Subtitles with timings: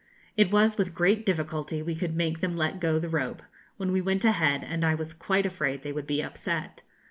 [0.35, 3.43] It was with great difficulty we could make them let go the rope,
[3.77, 6.81] when we went ahead, and I was quite afraid they would be upset.